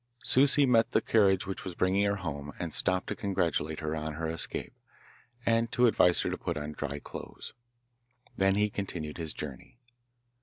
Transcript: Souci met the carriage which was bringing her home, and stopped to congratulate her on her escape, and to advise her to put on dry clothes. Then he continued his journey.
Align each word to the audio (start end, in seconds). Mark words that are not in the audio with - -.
Souci 0.23 0.65
met 0.65 0.93
the 0.93 0.99
carriage 0.99 1.45
which 1.45 1.63
was 1.63 1.75
bringing 1.75 2.03
her 2.07 2.15
home, 2.15 2.51
and 2.57 2.73
stopped 2.73 3.05
to 3.05 3.15
congratulate 3.15 3.81
her 3.81 3.95
on 3.95 4.13
her 4.13 4.27
escape, 4.27 4.73
and 5.45 5.71
to 5.71 5.85
advise 5.85 6.19
her 6.21 6.31
to 6.31 6.37
put 6.39 6.57
on 6.57 6.71
dry 6.71 6.97
clothes. 6.97 7.53
Then 8.35 8.55
he 8.55 8.71
continued 8.71 9.19
his 9.19 9.31
journey. 9.31 9.77